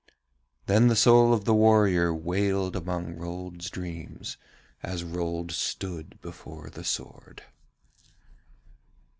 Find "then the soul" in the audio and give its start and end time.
0.65-1.31